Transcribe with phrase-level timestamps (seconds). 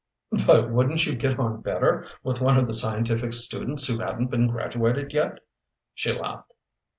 [0.47, 4.47] "But wouldn't you get on better with one of the scientific students who hadn't been
[4.47, 5.37] graduated yet?"
[5.93, 6.53] she laughed.